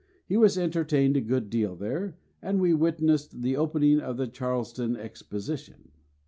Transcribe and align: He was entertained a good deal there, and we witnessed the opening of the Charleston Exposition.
He 0.25 0.35
was 0.35 0.57
entertained 0.57 1.15
a 1.15 1.21
good 1.21 1.51
deal 1.51 1.75
there, 1.75 2.17
and 2.41 2.59
we 2.59 2.73
witnessed 2.73 3.43
the 3.43 3.55
opening 3.55 3.99
of 3.99 4.17
the 4.17 4.25
Charleston 4.25 4.97
Exposition. 4.97 5.91